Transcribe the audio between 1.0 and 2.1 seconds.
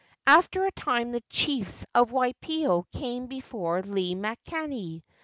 the chiefs of